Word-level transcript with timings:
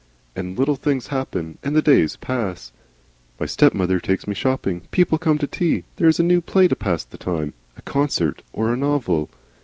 And 0.35 0.57
little 0.57 0.77
things 0.77 1.09
happen 1.09 1.59
and 1.61 1.75
the 1.75 1.81
days 1.83 2.15
pass. 2.15 2.71
My 3.39 3.45
stepmother 3.45 3.99
takes 3.99 4.25
me 4.25 4.33
shopping, 4.33 4.81
people 4.89 5.19
come 5.19 5.37
to 5.37 5.45
tea, 5.45 5.83
there 5.97 6.07
is 6.09 6.19
a 6.19 6.23
new 6.23 6.41
play 6.41 6.67
to 6.67 6.75
pass 6.75 7.03
the 7.03 7.19
time, 7.19 7.49
or 7.49 7.77
a 7.77 7.81
concert, 7.83 8.41
or 8.51 8.73
a 8.73 8.77
novel. 8.77 9.29